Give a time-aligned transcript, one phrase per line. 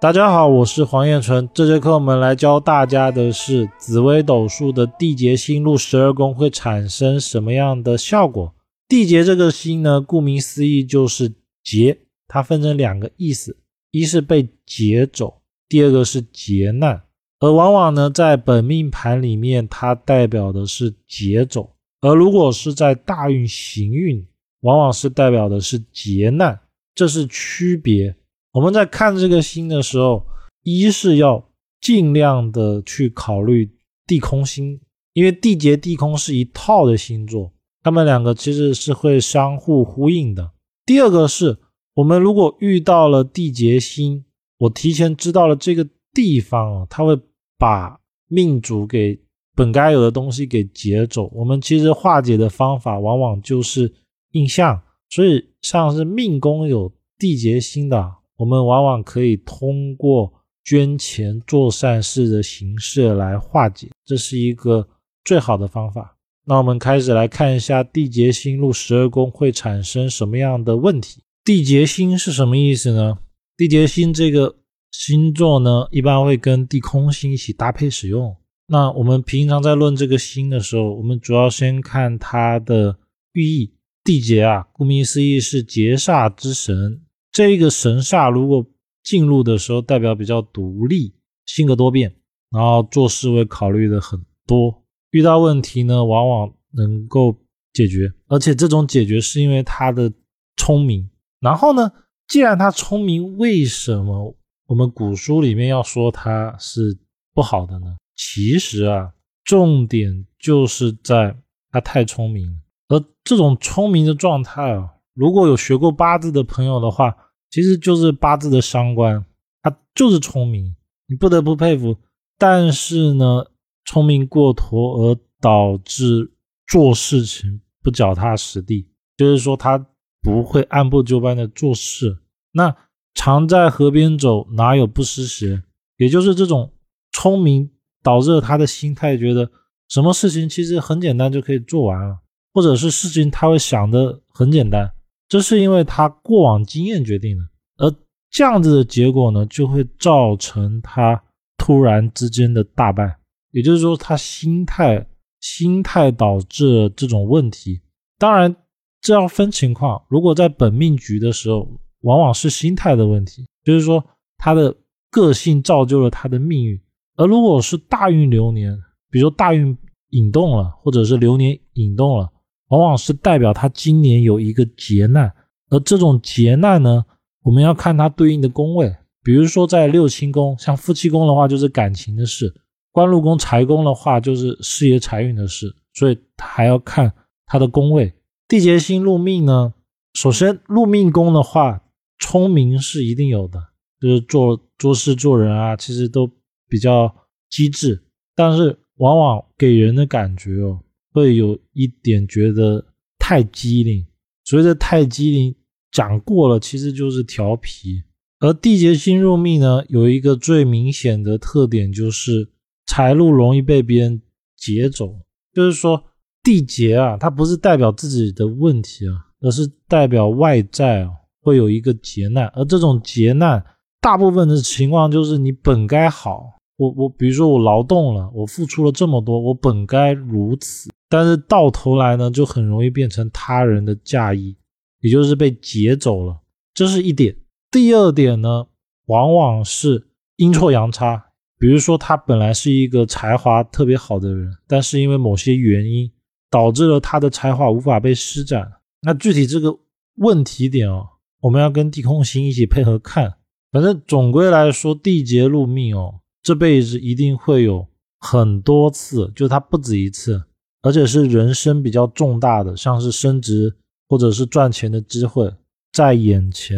[0.00, 1.46] 大家好，我是黄彦纯。
[1.52, 8.54] 这节课我们来教大家的是紫微斗数的地劫星入十二宫会产生什么样的效果。
[8.88, 13.58] 地劫这个星呢，顾名思义就是劫，它分成两个意思，
[13.90, 17.02] 一是被劫走，第二个是劫难。
[17.38, 24.26] 而往往呢，在本命盘里面，它代表的是劫走；而如果是在大运行运，
[24.62, 26.58] 往往是代表的是劫难，
[26.94, 28.16] 这是区别。
[28.52, 30.26] 我们在看这个星的时候，
[30.64, 31.48] 一是要
[31.80, 33.70] 尽量的去考虑
[34.06, 34.80] 地空星，
[35.12, 40.50] 因为地劫地空是一套的星座，他们两个其实是会相互呼应的。
[40.84, 41.58] 第二个是
[41.94, 44.24] 我们如果遇到了地劫星，
[44.58, 47.16] 我提前知道了这个地方啊，它会
[47.56, 49.20] 把命主给
[49.54, 51.30] 本该有的东西给劫走。
[51.32, 53.94] 我们其实化解的方法往往就是
[54.32, 58.19] 印象，所以像是命宫有地劫星的。
[58.40, 60.32] 我们往往可以通过
[60.64, 64.88] 捐钱做善事的形式来化解，这是一个
[65.22, 66.16] 最好的方法。
[66.46, 71.20] 那我们开始来看一下地劫星入十二宫会产生什么样的问题。
[71.44, 73.18] 地劫星是什么意思呢？
[73.58, 74.56] 地劫星这个
[74.90, 78.34] 星座呢，一般会跟地空星一起搭配使用。
[78.68, 82.96] 那我们平常在论这个星的时候，我们主要先看它的
[83.34, 83.74] 寓意。
[84.02, 87.02] 地劫啊，顾名思义是劫煞之神。
[87.32, 88.64] 这个神煞如果
[89.02, 91.14] 进入的时候，代表比较独立，
[91.46, 92.14] 性格多变，
[92.50, 97.34] 然后做事会考虑的很多，遇到问题呢，往往能够
[97.72, 100.12] 解决，而且这种解决是因为他的
[100.56, 101.08] 聪明。
[101.40, 101.90] 然后呢，
[102.28, 106.98] 既然他聪明，为什么我们古书里面要说他是
[107.32, 107.96] 不好的呢？
[108.16, 109.12] 其实啊，
[109.44, 111.34] 重点就是在
[111.70, 114.90] 他太聪明了，而这种聪明的状态啊。
[115.14, 117.14] 如果有学过八字的朋友的话，
[117.50, 119.24] 其实就是八字的伤官，
[119.62, 120.74] 他就是聪明，
[121.08, 121.96] 你不得不佩服。
[122.38, 123.44] 但是呢，
[123.84, 126.32] 聪明过头而导致
[126.66, 129.84] 做事情不脚踏实地，就是说他
[130.22, 132.18] 不会按部就班的做事。
[132.52, 132.74] 那
[133.14, 135.62] 常在河边走，哪有不湿鞋？
[135.96, 136.72] 也就是这种
[137.12, 137.70] 聪明
[138.02, 139.50] 导致了他的心态，觉得
[139.88, 142.20] 什么事情其实很简单就可以做完了，
[142.54, 144.90] 或者是事情他会想的很简单。
[145.30, 147.44] 这是因为他过往经验决定的，
[147.78, 147.96] 而
[148.30, 151.22] 这样子的结果呢，就会造成他
[151.56, 153.16] 突然之间的大败。
[153.52, 155.06] 也就是说，他心态
[155.40, 157.80] 心态导致这种问题。
[158.18, 158.54] 当然，
[159.00, 160.04] 这要分情况。
[160.08, 161.68] 如果在本命局的时候，
[162.00, 164.04] 往往是心态的问题，就是说
[164.36, 164.76] 他的
[165.12, 166.80] 个性造就了他的命运。
[167.16, 168.76] 而如果是大运流年，
[169.10, 172.28] 比如大运引动了，或者是流年引动了。
[172.70, 175.32] 往往是代表他今年有一个劫难，
[175.68, 177.04] 而这种劫难呢，
[177.42, 178.96] 我们要看它对应的宫位。
[179.22, 182.48] 比如说在六亲宫，像夫妻宫的话就是感情的事；
[182.90, 185.76] 官禄宫、财宫的话就是事业财运的事。
[185.92, 187.12] 所以还要看
[187.46, 188.14] 它的宫位。
[188.46, 189.74] 地劫星入命呢，
[190.14, 191.82] 首先入命宫的话，
[192.20, 193.60] 聪明是一定有的，
[194.00, 196.30] 就是做做事做人啊，其实都
[196.68, 197.12] 比较
[197.50, 198.04] 机智，
[198.36, 200.80] 但是往往给人的感觉哦。
[201.12, 202.84] 会有一点觉得
[203.18, 204.06] 太机灵，
[204.44, 205.54] 所谓的太机灵
[205.90, 208.02] 讲过了，其实就是调皮。
[208.38, 212.48] 而地劫星入命呢，有一个最明显的特点就是
[212.86, 214.22] 财路容易被别人
[214.56, 215.14] 劫走。
[215.52, 216.02] 就是说
[216.42, 221.10] 地劫啊，它不是代表自己的问题啊，而是代表外在啊
[221.42, 222.46] 会有一个劫难。
[222.54, 223.62] 而这种劫难，
[224.00, 226.59] 大部分的情况就是你本该好。
[226.80, 234.56] 我我比如说我劳动了，我付出了这么多，我本该如此，但是到头来呢，就很容易变成他人的嫁衣，
[235.00, 236.40] 也就是被劫走了，
[236.72, 237.36] 这是一点。
[237.70, 238.66] 第二点呢，
[239.08, 241.22] 往往是阴错阳差，
[241.58, 246.10] 比如说他本来是一个才华特别好的人，但是因为某些原因
[246.50, 248.72] 导致了他的才华无法被施展。
[249.02, 249.78] 那具体这个
[250.16, 251.06] 问题点哦，
[251.42, 253.34] 我们要跟地空星一起配合看。
[253.70, 256.19] 反正总归来说，地劫入命哦。
[256.42, 257.86] 这辈子一定会有
[258.18, 260.42] 很多次，就他不止一次，
[260.82, 263.76] 而且是人生比较重大的，像是升职
[264.08, 265.52] 或者是赚钱的机会
[265.92, 266.76] 在眼前，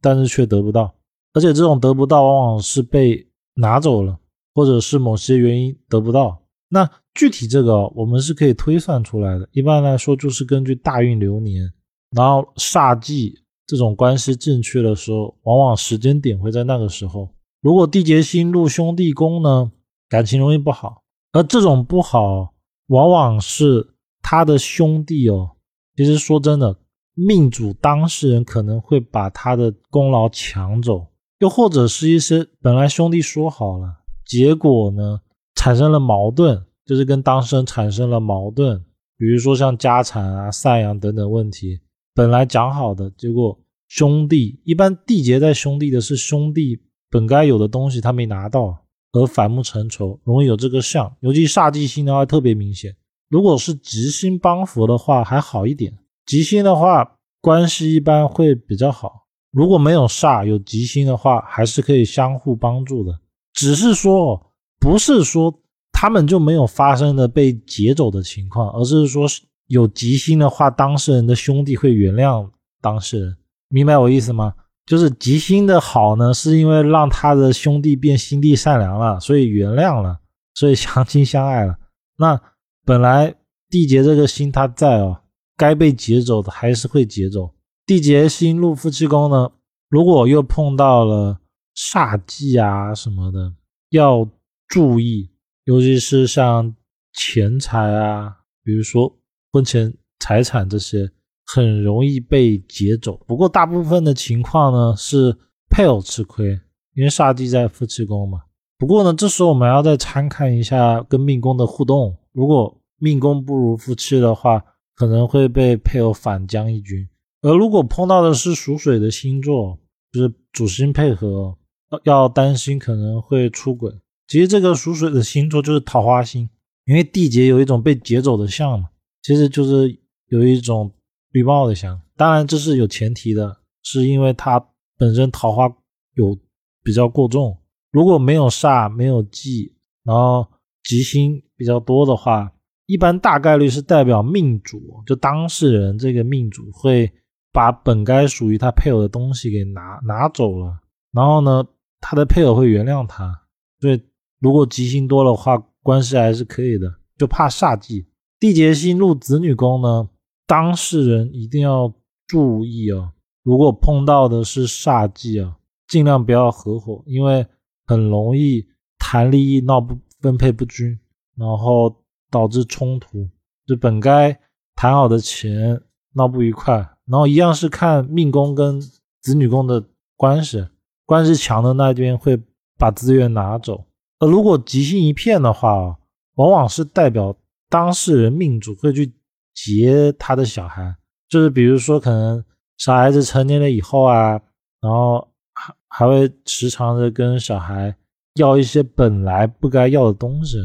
[0.00, 0.94] 但是却得不到，
[1.32, 4.18] 而且这种得不到往往是被拿走了，
[4.54, 6.40] 或者是某些原因得不到。
[6.68, 11.72] 那具体这个我们是可以推算出来的，一般来说就是根据大运流年，
[12.16, 13.36] 然后煞忌
[13.66, 17.28] 这种关系进去的时候，往往时间点会在那个时候。
[17.60, 19.70] 如果地劫星入兄弟宫呢，
[20.08, 21.02] 感情容易不好，
[21.32, 22.54] 而这种不好，
[22.86, 25.50] 往往是他的兄弟哦。
[25.94, 26.78] 其实说真的，
[27.14, 31.06] 命主当事人可能会把他的功劳抢走，
[31.40, 33.86] 又或者是一些本来兄弟说好了，
[34.24, 35.20] 结果呢
[35.54, 38.82] 产生了矛盾，就是跟当事人产生了矛盾，
[39.18, 41.78] 比如说像家产啊、赡养等等问题，
[42.14, 43.58] 本来讲好的，结果
[43.88, 46.80] 兄弟一般缔结在兄弟的是兄弟
[47.10, 51.12] 本该有的东西他没拿到，而反目成仇，容易有这个相。
[51.20, 52.96] 尤其煞忌星的话特别明显，
[53.28, 59.26] 如果是吉星帮扶的话还好一点，吉星的话关系一般会比较好。
[59.50, 63.18] 如果没有煞有吉星的话，还是可以相互帮助的。
[63.52, 65.52] 只是说，不是说
[65.90, 69.26] 他们就没有发生的被劫走的情况，而是说
[69.66, 72.48] 有吉星的话，当事人的兄弟会原谅
[72.80, 73.36] 当事人。
[73.68, 74.54] 明白我意思吗？
[74.90, 80.18] 就是吉星的好呢，是因为让他的兄弟变心地善良了，所以原谅了，
[80.52, 81.76] 所以相亲相爱了。
[82.16, 82.40] 那
[82.84, 83.32] 本来
[83.68, 85.20] 地劫这个星他在哦，
[85.56, 87.54] 该被劫走的还是会劫走。
[87.86, 89.52] 地劫星入夫妻宫呢，
[89.88, 91.38] 如果又碰到了
[91.76, 93.54] 煞忌啊什么的，
[93.90, 94.28] 要
[94.66, 95.30] 注意，
[95.66, 96.74] 尤其是像
[97.12, 99.16] 钱财啊，比如说
[99.52, 101.12] 婚前财产这些，
[101.52, 103.20] 很容易被劫走。
[103.26, 105.36] 不过大部分的情况呢是
[105.68, 106.48] 配偶吃亏，
[106.94, 108.40] 因为煞地在夫妻宫嘛。
[108.78, 114.62] 不过呢，这时候我们要再参看一下跟命宫的互动，如果命宫不如夫妻的话，
[114.94, 117.08] 可能会被配偶反将一军。
[117.42, 119.78] 而如果碰到的是属水的星座，
[120.12, 121.56] 就是主星配合，
[122.04, 123.92] 要担心可能会出轨。
[124.26, 126.48] 其实这个属水的星座就是桃花星，
[126.84, 128.88] 因为地劫有一种被劫走的相嘛，
[129.22, 129.98] 其实就是
[130.28, 130.92] 有一种
[131.30, 132.00] 绿帽的相。
[132.16, 134.64] 当然这是有前提的，是因为它
[134.96, 135.68] 本身桃花
[136.14, 136.38] 有
[136.82, 137.56] 比较过重。
[137.90, 139.74] 如果没有煞，没有忌，
[140.04, 140.46] 然后
[140.84, 142.52] 吉星比较多的话，
[142.86, 147.12] 一般大概率是代表命主，就当事人这个命主会。
[147.52, 150.78] 把本该属于他配偶的东西给拿拿走了，
[151.10, 151.64] 然后呢，
[152.00, 153.42] 他的配偶会原谅他。
[153.80, 154.00] 所以
[154.38, 156.86] 如果吉星多的话，关系还是可以的。
[157.18, 158.06] 就怕煞忌，
[158.38, 160.08] 地劫星入子女宫呢，
[160.50, 161.94] 当事人一定要
[162.26, 163.12] 注意啊。
[163.44, 165.56] 如果碰到的是煞忌啊，
[165.86, 167.46] 尽量不要合伙，因为
[167.86, 168.66] 很容易
[168.98, 170.98] 谈利益闹不分配不均，
[171.36, 172.02] 然后
[172.32, 173.28] 导致冲突。
[173.64, 174.36] 就本该
[174.74, 175.80] 谈好的钱
[176.14, 176.74] 闹不愉快。
[177.06, 178.80] 然后一样是看命宫跟
[179.20, 179.84] 子女宫的
[180.16, 180.66] 关系，
[181.06, 182.36] 关系强的那边会
[182.76, 183.84] 把资源拿走。
[184.18, 185.96] 而如果吉星一片的话，
[186.34, 187.36] 往往是代表
[187.68, 189.12] 当事人命主会去
[189.54, 190.94] 劫他的小孩，
[191.28, 192.44] 就是比如说可能
[192.78, 194.40] 小孩子成年了以后啊，
[194.80, 197.94] 然后还还会时常的跟小孩
[198.34, 200.56] 要一些本来不该要的东西，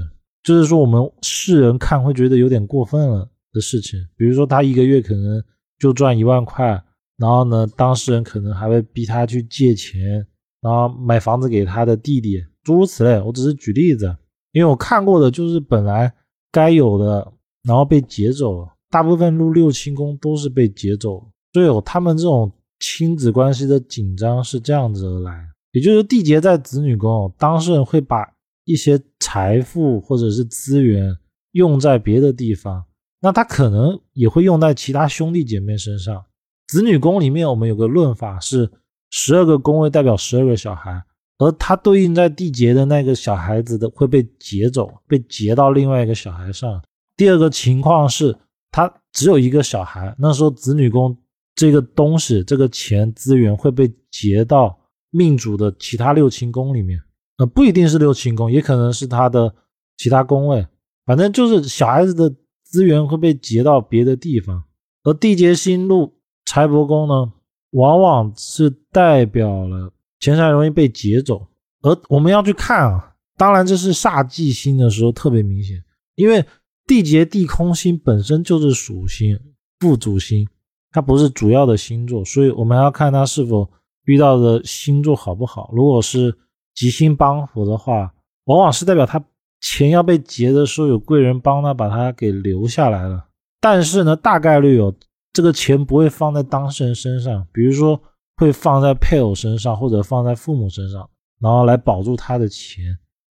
[0.44, 5.44] 就是说我们世人看会觉得有点过分了的事情，比如说他一个月可能。
[5.78, 6.82] 就赚一万块，
[7.18, 10.26] 然后呢，当事人可能还会逼他去借钱，
[10.62, 13.20] 然后买房子给他的弟弟，诸如此类。
[13.20, 14.16] 我只是举例子，
[14.54, 16.14] 因为我看过的就是本来
[16.50, 17.30] 该有的，
[17.64, 18.70] 然后被劫走了。
[18.96, 21.22] 大部分入六亲宫都是被劫走，
[21.52, 22.50] 所以他们这种
[22.80, 25.46] 亲子关系的紧张是这样子而来。
[25.74, 28.26] 也就是地劫在子女宫，当事人会把
[28.64, 31.14] 一些财富或者是资源
[31.52, 32.86] 用在别的地方。
[33.20, 36.24] 那他可能也会用在其他兄弟姐妹身上。
[36.70, 38.72] 子女宫里面，我们有个论法是
[39.10, 41.04] 十二个宫位代表十二个小孩，
[41.40, 46.82] 而它对应在地劫的那个小孩子的会被劫走，被劫到另外一个小孩上。
[47.18, 48.38] 第二个情况是，
[48.76, 51.18] 他只有一个小孩，那时候子女宫
[51.56, 54.78] 这个东西、这个钱资源会被劫到
[55.12, 57.00] 命主的其他六亲宫里面。
[57.38, 59.56] 呃，不一定是六亲宫，也可能是他的
[59.96, 60.68] 其他宫位，
[61.06, 62.36] 反正就是小孩子的。
[62.68, 64.66] 资源会被劫到别的地方，
[65.04, 67.32] 而地劫星入财帛宫呢，
[67.70, 71.48] 往往是代表了钱财容易被劫走。
[71.84, 75.82] 而我们要去看啊，当然这是煞忌星的时候特别明显，
[76.16, 76.44] 因为
[76.86, 79.40] 地劫地空星本身就是属星、
[79.80, 80.48] 副主星，
[80.92, 83.70] 它不是主要的星座，所以我们要看它是否
[84.06, 85.70] 遇到的星座好不好。
[85.74, 86.36] 如果是
[86.74, 88.14] 吉星帮扶的话，
[88.46, 89.24] 往往是代表他。
[89.62, 93.26] 钱要被劫的时候，有贵人帮他把他给留下来了。
[93.60, 94.94] 但是呢，大概率有
[95.34, 98.00] 这个钱不会放在当事人身上，比如说
[98.36, 102.84] 会放在配偶身上，或者放在父母身上，然后来保住他的钱。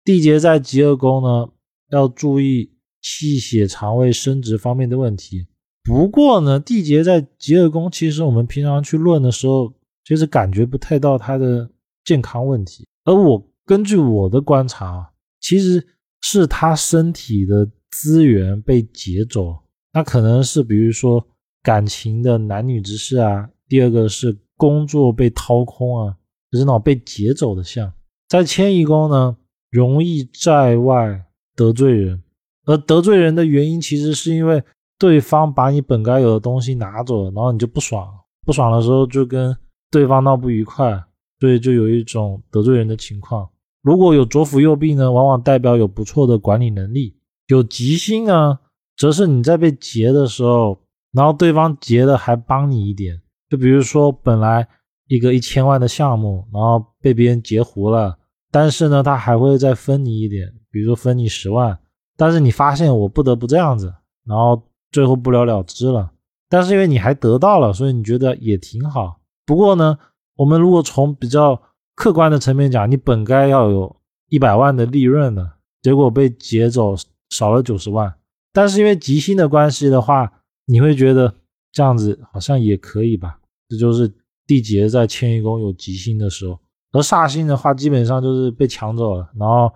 [0.03, 1.47] 地劫在极恶宫呢，
[1.91, 2.69] 要注意
[3.05, 5.45] 气血、肠胃、生殖方面的问题。
[5.83, 9.71] 不过呢，地劫在极恶宫，其实我们平常去论的时候，
[10.03, 11.69] 其实感觉不太到他的
[12.03, 12.87] 健康问题。
[13.03, 15.09] 而我根据我的观察啊，
[15.39, 15.87] 其实。
[16.27, 19.55] 是他身体的资源被劫走，
[19.93, 21.23] 那可能是比如说
[21.61, 23.47] 感情的男女之事啊。
[23.69, 26.17] 第二个是工作被掏空啊，
[26.51, 27.93] 就是被劫走的相。
[28.27, 29.37] 在迁移宫呢，
[29.69, 31.23] 容易在外
[31.55, 32.23] 得罪人，
[32.65, 34.63] 而得罪人的原因其实是因为
[34.97, 38.07] 对方把你本该有的东西拿走了，然后你就不爽，
[38.45, 39.55] 不爽的时候就跟
[39.91, 41.03] 对方闹不愉快，
[41.39, 43.47] 所以就有一种得罪人的情况。
[43.81, 47.15] 如果有左辅右弼呢，往往代表有不错的管理能力；
[47.47, 48.57] 有吉星呢，
[48.97, 50.79] 则是你在被劫的时候，
[51.11, 53.21] 然后对方劫的还帮你一点。
[53.47, 54.67] 就比如说，本来
[55.07, 58.17] 一个一千万的项目，然后被别人截胡了，
[58.49, 61.77] 但是呢，他还会再分你一点，比如说分你十万。
[62.17, 63.93] 但是你发现我不得不这样子，
[64.25, 66.11] 然后最后不了了之了。
[66.49, 69.19] 但是因为你还得到了，所以你觉得也挺好。
[69.45, 69.97] 不过呢，
[70.37, 71.61] 我们如果从比较
[71.95, 73.95] 客观的层面讲，你本该要有
[74.29, 76.95] 一百万的利润的，结果被劫走
[77.29, 78.13] 少了九十万。
[78.53, 80.31] 但是因为吉星的关系的话，
[80.65, 81.33] 你会觉得
[81.71, 83.39] 这样子好像也可以吧？
[83.67, 84.13] 这就是
[84.47, 86.59] 地劫在迁移宫有吉星的时候。
[86.91, 89.69] 而煞星的话，基本上就是被抢走了，然后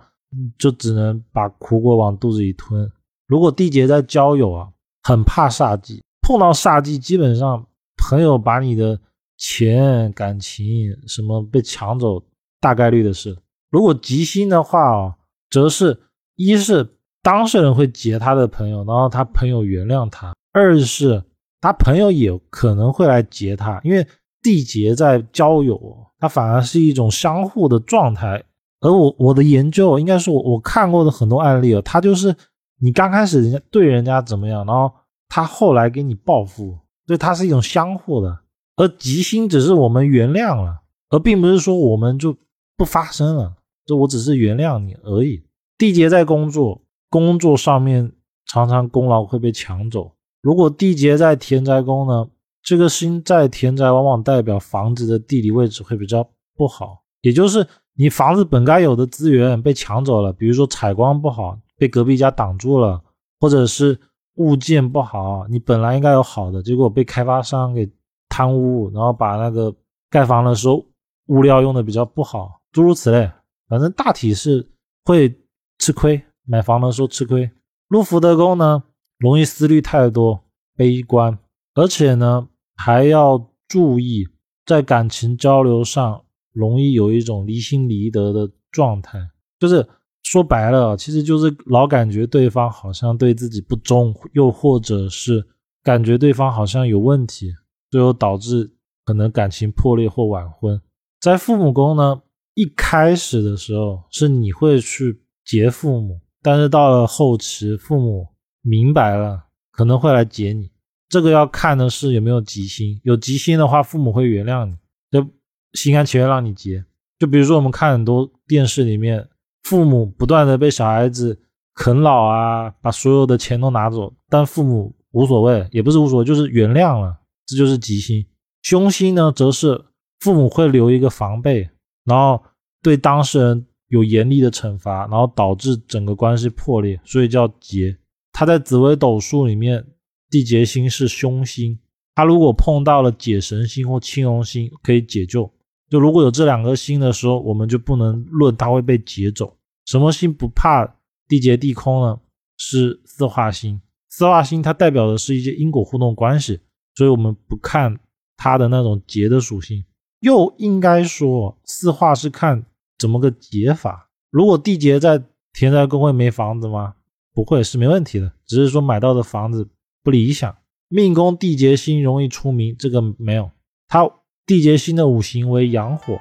[0.57, 2.91] 就只能把苦果往肚子里吞。
[3.27, 4.69] 如果缔结在交友啊，
[5.03, 7.65] 很怕煞忌，碰到煞忌，基本上
[7.97, 8.99] 朋友把你的。
[9.41, 12.21] 钱、感情什么被抢走，
[12.59, 13.37] 大概率的事。
[13.71, 15.15] 如果吉星的话哦，
[15.49, 15.97] 则是
[16.35, 21.23] 一是当事人会结他的朋友，然后他朋友原谅他；二是
[21.61, 24.05] 他朋友也可能会来结他，因为
[24.43, 25.79] 缔结在交友，
[26.19, 28.43] 它反而是一种相互的状态。
[28.81, 32.35] 而我我的研究，应该是我我看过的很多案例哦，他就是
[32.81, 34.91] 你刚开始人家对人家怎么样，然后
[35.27, 38.39] 他后来给你报复，所以它是一种相互的。
[38.75, 42.35] 而吉星只是我们原谅了，而并不是说我们就
[42.77, 43.55] 不发生了。
[43.85, 45.43] 这我只是原谅你而已。
[45.77, 48.11] 地劫在工作，工作上面
[48.45, 50.13] 常常功劳会被抢走。
[50.41, 52.27] 如果地劫在田宅宫呢？
[52.61, 57.65] 这个星在田宅，往往代表房子的地理位置会比较不好，也就是
[57.99, 60.33] 你房子本该有的资源被抢走了。
[60.33, 62.99] 比如说采光不好，被隔壁家挡住了，
[63.39, 63.99] 或者是
[64.37, 67.87] 物件不好，你本来应该有好的，结果被开发商给。
[68.31, 69.75] 贪污，然后把那个
[70.07, 70.85] 盖房的时候
[71.29, 73.29] 物料用的比较不好，诸如此类，
[73.67, 74.69] 反正大体是
[75.03, 75.35] 会
[75.79, 76.21] 吃亏。
[76.45, 77.49] 买房的时候吃亏。
[77.87, 78.83] 入福德宫呢，
[79.17, 80.39] 容易思虑太多，
[80.77, 81.39] 悲观，
[81.73, 84.29] 而且呢还要注意
[84.63, 86.21] 在感情交流上
[86.59, 89.17] 容易有一种离心离德的状态，
[89.59, 89.87] 就是
[90.23, 95.47] 说白了，其实就是老感觉对方好像对自己不忠，又或者是
[95.81, 97.53] 感觉对方好像有问题。
[97.89, 98.69] 最后导致
[99.03, 100.79] 可能感情破裂或晚婚。
[101.19, 102.21] 在父母宫呢，
[102.53, 108.27] 一开始的时候是你会去劫父母，但是到了后期，父母
[108.61, 110.69] 明白了可能会来劫你。
[111.07, 114.75] 这个要看的是有没有吉星，有吉星的话，父母会原谅你，
[115.09, 115.27] 就
[115.73, 116.83] 心甘情愿让你结。
[117.17, 119.27] 就比如说我们看很多电视里面，
[119.63, 121.37] 父母不断的被小孩子
[121.75, 127.17] 啃老啊，把所有的钱都拿走，但父母无所谓，也不是无所谓，就是原谅了。
[127.45, 128.25] 这就是吉星，
[128.61, 129.85] 凶星呢，则是
[130.19, 131.69] 父母会留一个防备，
[132.05, 132.41] 然后
[132.81, 137.97] 对当事人有严厉的惩罚，然后导致整个关系破裂，所以叫劫。
[138.31, 139.85] 他在紫微斗数里面，
[140.29, 141.79] 地劫星是凶星，
[142.15, 145.51] 他如果碰到了解神星或青龙星，可以解救。
[145.89, 149.57] 就如果有这两颗星的时候，我们就不能论它会被劫走。
[149.85, 150.85] 什么星不怕
[151.27, 152.19] 地劫地空呢？
[152.57, 153.81] 是四化星。
[154.09, 156.59] 四化星它代表的是一些因果互动关系。
[156.95, 157.97] 所以我们不看
[158.35, 159.85] 它的那种劫的属性，
[160.19, 162.65] 又应该说四化是看
[162.97, 164.09] 怎么个劫法。
[164.29, 166.95] 如果地劫在田宅宫会没房子吗？
[167.33, 169.69] 不会，是没问题的，只是说买到的房子
[170.03, 170.53] 不理想。
[170.89, 173.49] 命宫地劫星容易出名，这个没有。
[173.87, 174.09] 它
[174.49, 176.19] 地劫星的五行为阳火。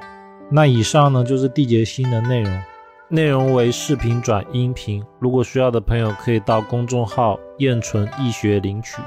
[0.50, 2.60] 那以上呢就是地劫星的内容，
[3.08, 5.02] 内容为视频转音频。
[5.18, 9.00] 如果需要的朋友可以到公众号“燕纯易学”领取。